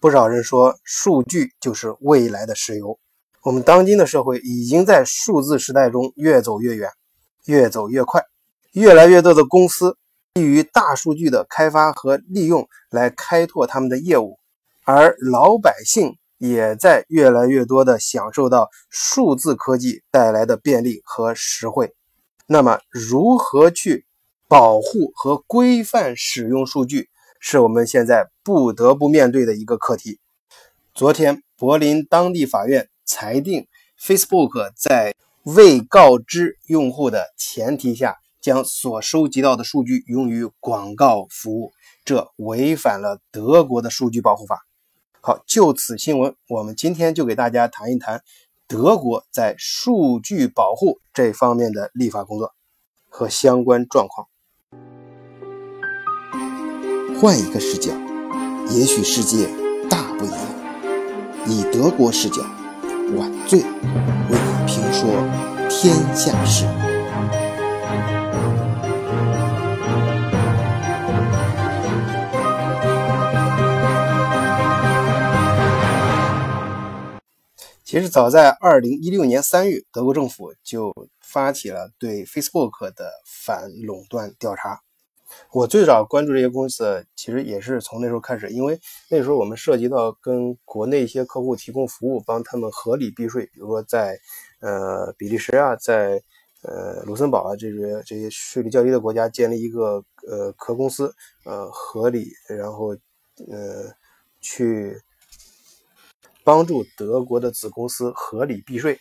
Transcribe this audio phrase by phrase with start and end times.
[0.00, 3.00] 不少人说，数据就是未来的石油。
[3.42, 6.88] 我们当今的社会已经在数字时代中越走越远，
[7.46, 8.22] 越走越快。
[8.72, 9.96] 越来越多的公司
[10.34, 14.38] 基于大数据的开发和利用来开拓他们的业务，
[14.84, 21.92] 而老百姓也在越来越多的享受到数字科技带来的便利和实惠。
[22.46, 24.06] 那么，如何去
[24.46, 27.08] 保护和规范使用数据，
[27.40, 30.18] 是我们现在不得不面对的一个课题。
[30.94, 32.88] 昨天，柏林当地法院。
[33.10, 33.66] 裁定
[33.98, 35.14] ，Facebook 在
[35.44, 41.72] 未告知用户的前提下，将所收集到的数据用于广告服务，
[42.04, 44.66] 这违反了德国的数据保护法。
[45.22, 48.22] 好，就此新闻，我们今天就给大家谈一谈
[48.66, 52.52] 德国在数据保护这方面的立法工作
[53.08, 54.28] 和相关状况。
[57.20, 57.92] 换一个视角，
[58.70, 59.48] 也许世界
[59.90, 60.38] 大不一样。
[61.46, 62.42] 以德国视角。
[63.16, 63.66] 晚醉为
[64.30, 65.08] 你评说
[65.70, 66.66] 天下事。
[77.82, 84.82] 其实早在二零一六年三月，德国政府就发起了对 Facebook 的反垄断调查。
[85.52, 88.78] 我最早关注这些公司，其实也是从那时候开始，因为
[89.10, 94.18] 那时候我们涉及到跟国内一些客户提供服务，帮他们合理避税，比如说在
[94.60, 96.22] 呃比利时啊，在
[96.62, 102.96] 呃卢森堡啊这些这些税率较低的国家建立一个呃壳公司，呃合理，然后
[103.50, 103.92] 呃
[104.40, 105.00] 去
[106.42, 108.98] 帮助德国的子公司合理避税。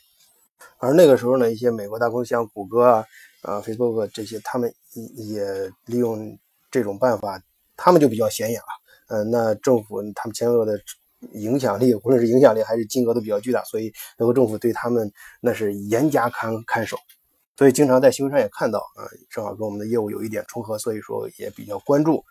[0.80, 3.05] 而那个时候呢，一些美国大公司像谷歌啊。
[3.43, 4.73] 啊，Facebook 这些，他们
[5.16, 5.43] 也
[5.85, 6.38] 利用
[6.71, 7.41] 这种办法，
[7.75, 8.67] 他们就比较显眼了。
[9.09, 10.77] 嗯，那政府他们牵涉的
[11.33, 16.97] 影响力，无论是影响力还是金额都比较巨大，所以德国政府对他们那是严加看看守。
[17.55, 22.23] 所以经常在新闻上也看到，啊，正好跟我们的业务有一点重合，所以说也比较关注。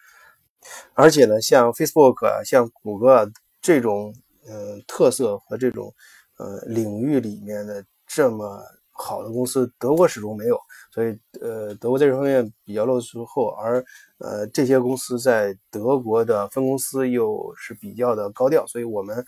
[0.95, 3.31] 而且呢，像 Facebook 啊、像谷歌
[3.63, 4.13] 这种，
[4.47, 5.95] 嗯，特色和这种，
[6.39, 8.61] 呃，领域里面的这么。
[8.99, 10.59] 好的公司，德国始终没有，
[10.91, 13.85] 所以呃，德国在这方面比较落后，而
[14.19, 19.25] 呃这些公司在德国的分公司又是比较的高调，所以我们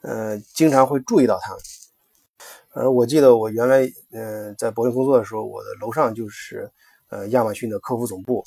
[0.00, 1.60] 呃经常会注意到他们。
[2.72, 6.70] 而我记得我原来嗯在柏林工作的时候，我的楼上就是
[7.10, 8.42] 呃亚马逊的客服总部，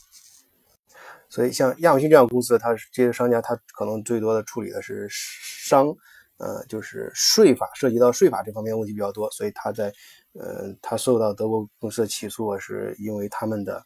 [1.29, 5.95] 所以像亚马逊这样公司，它这些商家它可能最多的处理的是商。
[6.39, 9.91] 呃，就是税法涉及到税法这方面问题比较多，所以他在，
[10.33, 13.83] 呃，他受到德国公司的起诉，是因为他们的，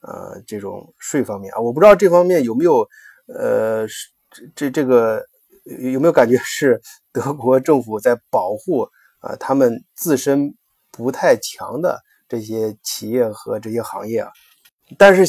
[0.00, 2.88] 呃，这种税方面啊，我不知道这方面有没有，
[3.26, 3.86] 呃，
[4.54, 5.22] 这这个
[5.92, 6.80] 有没有感觉是
[7.12, 8.88] 德国政府在保护
[9.18, 10.54] 啊他们自身
[10.90, 14.30] 不太强的这些企业和这些行业啊？
[14.96, 15.22] 但是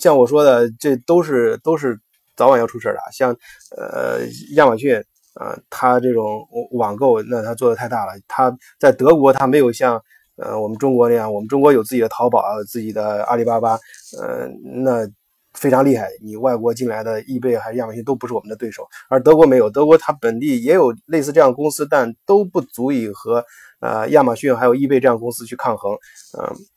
[0.00, 2.00] 像我说的，这都是都是
[2.34, 3.36] 早晚要出事的，像
[3.76, 4.20] 呃
[4.54, 5.04] 亚马逊。
[5.34, 8.12] 啊，他这种网购，那他做的太大了。
[8.26, 10.00] 他在德国，他没有像
[10.36, 13.78] 呃我们中国那样，我们中国有自己的淘宝，自己的阿里巴巴，
[14.20, 14.48] 呃，
[14.82, 15.08] 那
[15.52, 16.08] 非常厉害。
[16.22, 18.86] 你外国进来的易贝还是亚马逊都不是我们的对手。
[19.08, 23.44] 而德国没有，德国它本地也有类似这样公司，但都不足以和
[23.80, 25.92] 呃亚马逊还有易贝这样公司去抗衡。
[26.38, 26.73] 嗯。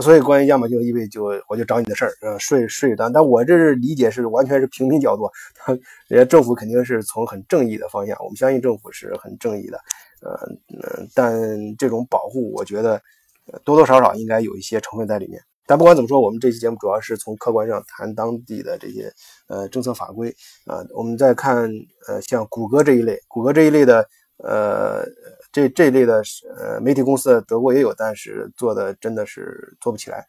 [0.00, 3.12] 所以关于亚马逊易贝，就我就找你的事儿，呃，税税单。
[3.12, 5.30] 但我这是理解是完全是平民角度，
[6.08, 9.78] 人家政府肯定是从很正义的方向，我们相信政府是很正义的，
[10.22, 11.38] 呃，但
[11.76, 13.00] 这种保护，我觉得
[13.64, 15.40] 多多少少应该有一些成分在里面。
[15.68, 19.12] 但不管怎么说，我们这期节目主要是从客观上谈当地的这些
[19.48, 20.78] 呃政策法规啊。
[20.94, 21.68] 我们再看
[22.06, 24.08] 呃像谷歌这一类，谷歌这一类的
[24.38, 25.04] 呃。
[25.52, 26.22] 这这类的
[26.58, 30.26] 呃媒体公司，德国也有，但是做的真的是做不起来。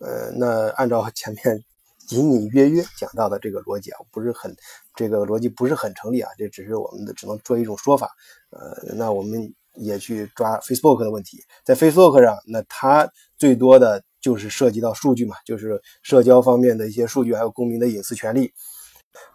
[0.00, 1.64] 呃，那按照前面
[2.10, 4.52] 隐隐约约讲到的这个逻辑啊，不是很
[4.96, 8.10] 这个逻辑不是很成立啊，这只是我们的只能做一种说法。
[8.50, 18.52] 呃，那我们也去抓 Facebook 的问题，在 Facebook 上，那它最多的就是涉及到数据嘛，就是社交方面的一些数据，还有公民的隐私权利。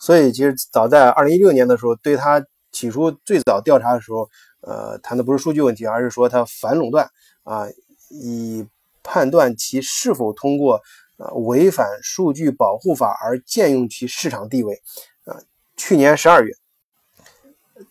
[0.01, 2.45] 所以其实早在二零一六年的时候，对它。
[2.73, 4.27] 起初最早调查的时候，
[4.61, 7.09] 呃，谈的不是数据问题，而是说它反垄断
[7.43, 7.67] 啊，
[8.09, 8.67] 以
[9.03, 10.81] 判断其是否通过
[11.17, 14.81] 呃违反数据保护法而占用其市场地位。
[15.25, 15.39] 啊，
[15.77, 16.51] 去年十二月，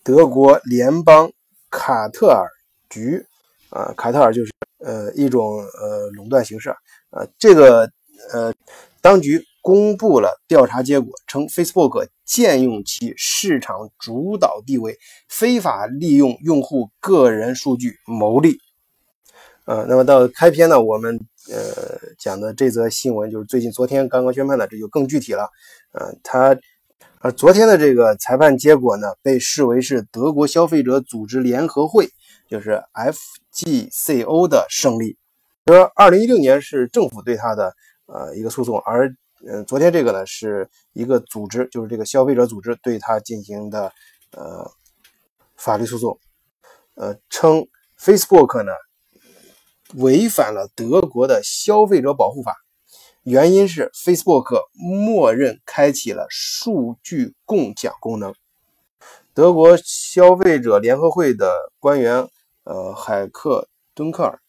[0.03, 1.31] 德国联邦
[1.71, 2.51] 卡特尔
[2.91, 3.25] 局
[3.71, 6.71] 啊，卡特尔就是呃一种呃垄断形式
[7.11, 7.89] 啊，这个
[8.33, 8.53] 呃
[9.01, 12.09] 当局公布了调查结果，称 Facebook。
[12.33, 14.97] 借用其市场主导地位，
[15.29, 18.57] 非法利用用户个人数据牟利。
[19.67, 21.21] 呃，那么到开篇呢，我们
[21.51, 25.51] 呃讲的这则新闻就是最近昨天刚刚宣判的，这就更具体了。
[25.93, 26.57] 呃，他
[27.21, 32.09] 呃昨天的这个裁判结果呢，被视为是德国消费者组织联合会，
[32.49, 35.19] 就是 FGCO 的胜利。
[35.67, 37.75] 说二零一六年是政府对他的
[38.07, 39.15] 呃一个诉讼，而
[39.47, 43.93] 嗯昨天这个呢是一个组织，就是这个消费者组织对他进行的
[44.33, 44.71] 呃
[45.57, 46.19] 法律诉讼，
[46.95, 47.67] 呃称
[47.99, 48.73] Facebook 呢
[49.95, 52.57] 违反了德国的消费者保护法。
[53.23, 58.35] 原因是 Facebook 默认开启了数据共享功能。
[59.33, 62.29] 德国消费者联合会的官员
[62.65, 64.42] 呃海克敦克尔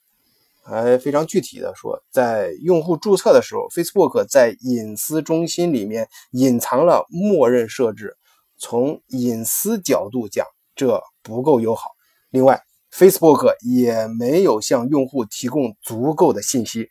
[0.63, 8.15] 还非常具体的说，在用户注册的时候，Facebook 在隐私中心里面隐藏了默认设置。
[8.57, 11.91] 从隐私角度讲，这不够友好。
[12.29, 12.63] 另外
[12.93, 16.89] ，Facebook 也没有向用户提供足够的信息。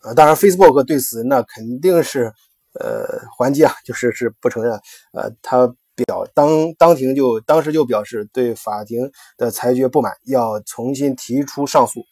[0.00, 2.32] 啊，当然，Facebook 对此那肯定是
[2.74, 3.06] 呃
[3.38, 4.72] 还击啊，就是是不承认。
[5.12, 12.04] 呃，他表当当庭就当时就表示对法庭的裁决不满，要重新提出上诉。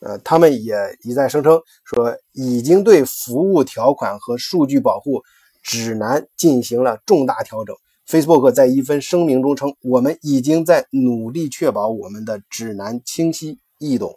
[0.00, 5.22] 呃，他们也一再声称说已经对服务条款和数据保护
[5.62, 7.74] 指南进行了重大调整。
[8.06, 14.14] Facebook 在一份声明中称，我们已经在努力确保我们的指南清晰易懂，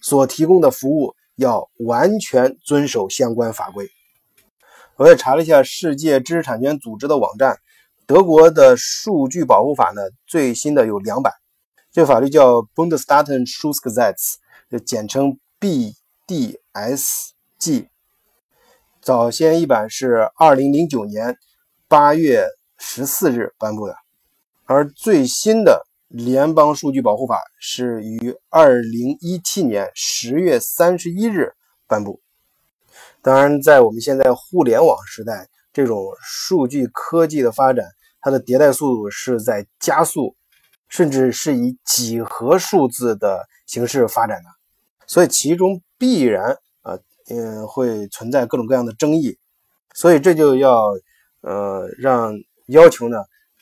[0.00, 1.14] 所提供的服务。
[1.36, 3.88] 要完全遵守相关法规。
[4.94, 7.58] 我也查了一下世界知识产权组织的网站，
[8.06, 11.32] 德国的数据保护法呢，最新的有两版。
[11.94, 14.34] 这个法律叫 Bundesdatenschutzgesetz，
[14.68, 15.94] 就简称 BDSG。
[19.00, 21.38] 早先一版是二零零九年
[21.86, 23.96] 八月十四日颁布的，
[24.64, 25.86] 而最新的。
[26.08, 31.54] 联邦数据保护法是于二零一七年十月三十一日
[31.88, 32.20] 颁布。
[33.20, 37.84] 当然，在我们现在互联网时代，这种数据科技的发展，
[38.20, 40.36] 它的迭代速度是在加速，
[40.88, 44.50] 甚至是以几何数字的形式发展的，
[45.06, 46.98] 所以其中必然啊，
[47.28, 49.38] 嗯，会存在各种各样的争议，
[49.94, 50.92] 所以这就要
[51.40, 52.34] 呃让
[52.66, 53.18] 要求呢，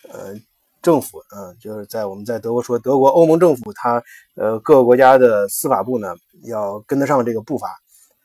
[0.09, 0.35] 呃。
[0.83, 4.03] 政府，嗯，就是在我们在德国说，德国欧盟政府，它
[4.35, 7.69] 呃各个国家的司法部呢，要跟得上这个步伐，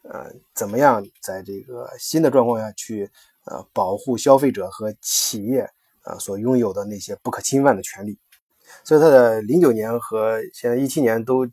[0.09, 3.07] 呃，怎么样在这个新的状况下去
[3.45, 5.69] 呃保护消费者和企业
[6.01, 8.17] 啊所拥有的那些不可侵犯的权利？
[8.83, 11.47] 所以，他在零九年和现在一七年都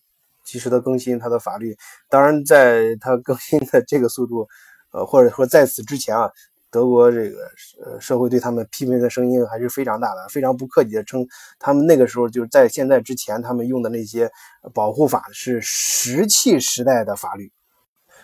[0.45, 1.77] 及时的更新它的法律。
[2.09, 4.49] 当然，在它更新的这个速度，
[4.93, 6.31] 呃，或者说在此之前啊。
[6.71, 7.39] 德国这个
[7.85, 11.25] 呃社会对他们批评的声音还是非常大的，非常不客气的称
[11.61, 14.29] 他们那个时候就是在现在之前他们用的那些
[14.75, 17.53] 保护法是石器时代的法律。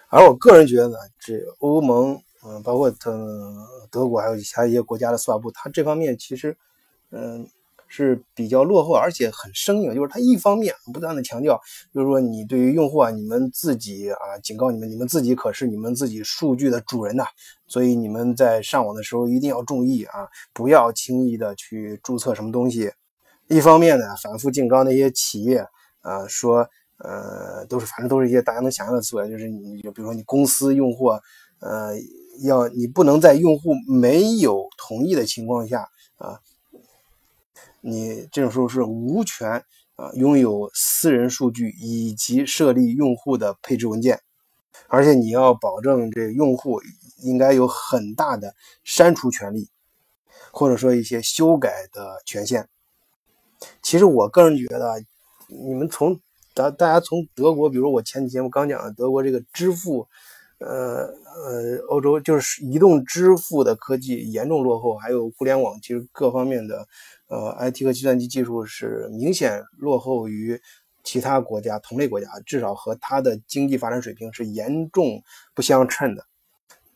[0.08, 3.12] 而我个人觉得呢，这欧盟嗯，包括他
[3.88, 6.56] 德国还有其他一些国家的司法部，他这方面其实
[7.12, 7.48] 嗯。
[7.92, 9.92] 是比较落后，而且很生硬。
[9.92, 11.60] 就是他一方面不断的强调，
[11.92, 17.24] 就是说你对于用户啊，你们自己啊，警告你们，你们自己可是你们自己数据的主人呐，
[17.66, 22.92] 所以你们在上网的时候一定要注意啊，不要轻易的去注册什么东西。
[23.48, 25.66] 一方面呢，反复警告那些企业
[26.02, 26.64] 啊，说
[26.98, 31.08] 呃，都是反正都是一些大家能想象的词汇，就是你就比如说你公司用户
[31.58, 31.92] 呃，
[32.44, 36.38] 要你不能在用户没有同意的情况下啊。
[37.80, 39.64] 你这种时候是无权
[39.96, 44.20] 啊拥有私人数据以及设立用户的配置文件，
[44.88, 46.80] 而且你要保证这用户
[47.22, 49.68] 应该有很大的删除权利，
[50.50, 52.68] 或者说一些修改的权限。
[53.82, 55.04] 其实我个人觉得，
[55.48, 56.20] 你们从
[56.54, 60.06] 大大家从德国，比如我前几天我刚讲的德国这个支付。
[60.62, 61.06] 呃
[61.46, 66.86] 呃，欧洲就是移动支付的科技严重落后，还有互联网，其实各方面的
[67.30, 70.60] 呃 IT 和计算机技术是明显落后于
[71.02, 75.22] 其他国家同类国家，至少和它的经济发展水平是严重
[75.54, 76.26] 不相称的。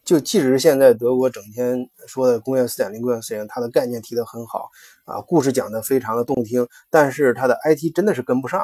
[0.04, 4.68] 就即使是现在德国整天说的工业四点零、工业四点零，它的概念提得很好
[5.04, 8.62] 啊，故事讲得非常的动听，但是它的 IT 真的是跟不上。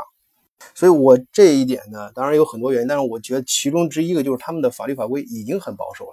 [0.74, 6.12] 所以，我这一点呢，当然有很多原因，但是我觉得其中之一个就是他们的法律法规已经很保守了，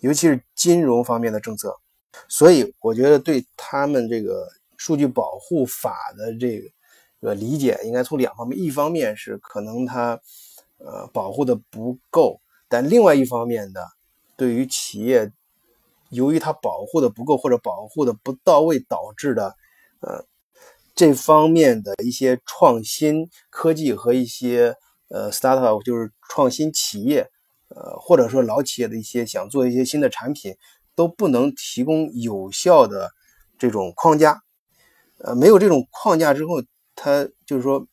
[0.00, 1.76] 尤其是金融方面的政策。
[2.28, 6.60] 所以，我觉得对他们这个数据保护法的这
[7.20, 10.20] 个理解，应该从两方面：一方面是可能它
[10.78, 13.86] 呃保护的不够，但另外一方面的
[14.36, 15.30] 对于企业
[16.10, 19.54] 由于它保护的不够或者保护的不到位导致的，
[20.00, 20.24] 呃，
[20.94, 24.74] 这方面的一些创新科技和一些
[25.08, 27.28] 呃 startup 就是创新企业，
[27.68, 30.56] 呃，或者说老企业的一些想做一些新的产品，
[30.98, 33.12] 都不能提供有效的
[33.56, 34.42] 这种框架，
[35.18, 36.60] 呃，没有这种框架之后，
[36.96, 37.86] 它就是说，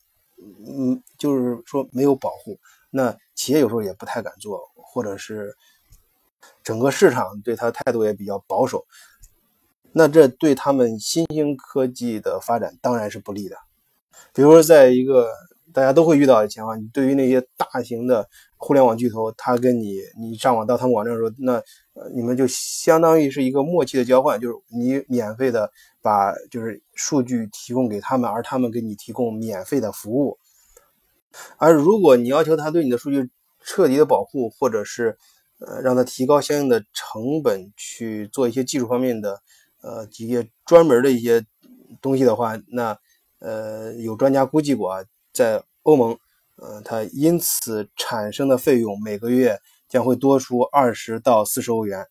[0.66, 2.58] 嗯，就是说没有保护，
[2.90, 5.54] 那企业有时候也不太敢做，或者是。
[6.62, 8.84] 整个市场对他态度也比较保守，
[9.92, 13.56] 那这对他们新兴科技的发展当然是不利的。
[14.32, 15.28] 比如说，在一个
[15.72, 21.60] 大家都会遇到的情况，你对于那些大型的互联网巨头，他跟你你上网到他们网站的时候，那
[22.14, 25.70] 你们就相当于是一个默契的交换，就是你免费的
[26.02, 30.38] 把就是数据提供给他们，而他们给你提供免费的服务。
[31.58, 35.16] 而如果你要求他对你的数据彻底的保护，或者是
[35.58, 39.40] 呃，让他提高相应的成本去做一些技术方面的，
[39.82, 41.44] 呃，一些专门的一些
[42.00, 42.98] 东西的话，那
[43.38, 46.18] 呃，有专家估计过啊，在欧盟，
[46.56, 52.06] 呃，它因此产生的费用每个月将会多出二十到四十欧元。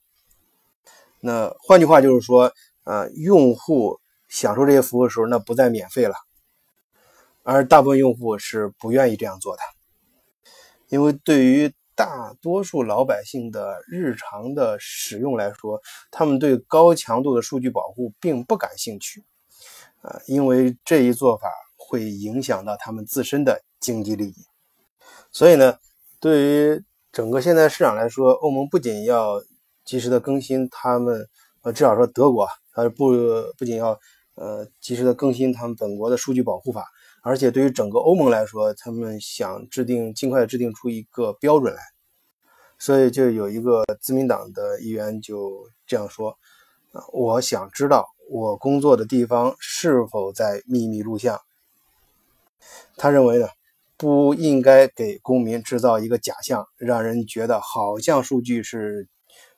[1.20, 2.52] 那换句话就是说，
[2.84, 6.16] 呃，用户享受这些服务的时候，那不再免费了，
[7.44, 9.62] 而大部分用户是不愿意这样做的，
[10.90, 19.24] 因为对于大多数老百姓的日常的使用来说，他们对高强度的数据保护并不感兴趣，
[20.02, 24.36] 啊，因为这一做法会影响到他们自身的经济利益。
[25.32, 25.80] 所以呢，
[26.20, 26.84] 对于
[27.16, 29.42] 整个现在市场来说，欧盟不仅要
[29.86, 31.30] 及时的更新他们，
[31.62, 33.14] 呃，至少说德国，它不
[33.58, 33.98] 不仅要
[34.34, 36.86] 呃及时的更新他们本国的数据保护法。
[37.22, 41.82] 而且对于整个欧盟来说，他们想制定尽快制定出一个标准来，
[42.78, 46.38] 所以就有一个自民党的议员就这样说
[46.92, 51.40] ：“啊，我想知道我工作的地方是否在秘密录像。”
[52.98, 53.48] 他认为呢，
[53.98, 59.08] 不应该给公民制造一个假象，让人觉得好像数据是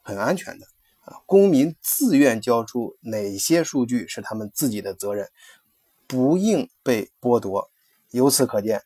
[0.02, 0.66] 很安全的
[1.02, 1.22] 啊。
[1.26, 5.28] 公民自愿交出哪些数据是他们自己的责任。
[6.08, 7.70] 不应被剥夺。
[8.12, 8.82] 由此可见，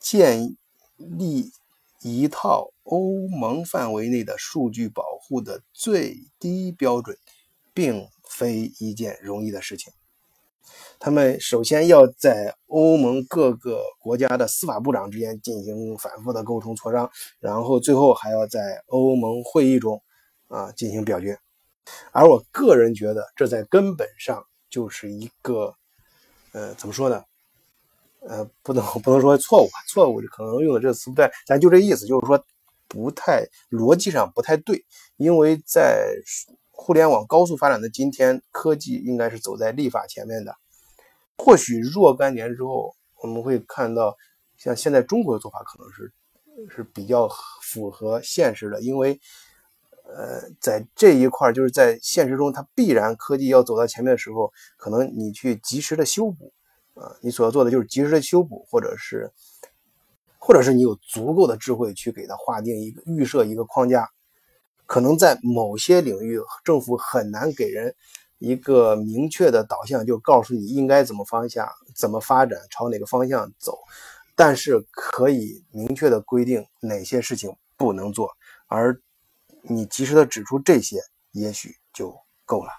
[0.00, 0.56] 建
[0.96, 1.52] 立
[2.00, 7.16] 一套欧盟范围内的数据保护的最低标准，
[7.72, 9.92] 并非一件容易的事情。
[10.98, 20.02] 他们首先要在欧盟各个国家的司法部长之间进行反复的沟通磋商，然后最后还要在欧盟会议中
[20.48, 21.38] 啊进行表决。
[22.12, 25.74] 而我个人觉得，这在根本上就是一个。
[26.52, 27.22] 呃，怎么说呢？
[28.20, 32.42] 呃，不能不能说错误，错误可能用的这个词不对，咱就这意思，就是说
[32.88, 34.82] 不太逻辑上不太对。
[35.18, 36.08] 因为在
[36.76, 40.54] 互联网高速发展的今天，科技应该是走在立法前面的。
[41.38, 44.14] 或许若干年之后，我们会看到
[44.56, 46.12] 像现在中国的做法，可能是
[46.76, 47.28] 是比较
[47.62, 49.18] 符合现实的，因为。
[50.08, 56.52] 呃，在这一块儿就是在现实中，它必然科技要走到前面的时候，可能你去及时的修补，
[56.94, 59.32] 啊，你所要做的就是及时的修补，或者是，
[60.38, 64.08] 或者是你有足够的智慧去给它划定一个预设一个框架，
[64.86, 67.94] 可能在某些领域，政府很难给人
[68.38, 73.78] 一个明确的导向，就告诉你应该怎么方向，怎么发展，朝哪个方向走，
[74.34, 78.30] 但是可以明确的规定哪些事情不能做，
[78.66, 79.00] 而。
[79.68, 81.00] 你及时的指出这些，
[81.32, 82.70] 也许就够了。